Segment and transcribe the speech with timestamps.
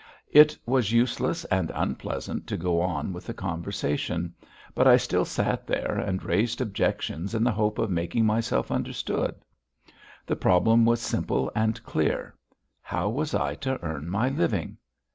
[0.31, 4.33] It was useless and unpleasant to go on with the conversation,
[4.73, 9.35] but I still sat there and raised objections in the hope of making myself understood.
[10.25, 12.33] The problem was simple and clear:
[12.81, 14.77] how was I to earn my living?